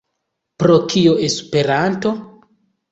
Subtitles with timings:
[0.63, 2.17] Pro kio Esperanto?